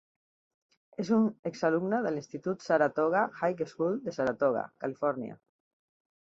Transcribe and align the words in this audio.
És 1.03 1.11
un 1.17 1.27
exalumne 1.49 1.99
de 2.05 2.13
l'institut 2.15 2.65
Saratoga 2.69 3.21
High 3.43 3.61
School 3.75 4.01
de 4.09 4.15
Saratoga, 4.17 4.65
Califòrnia. 4.87 5.39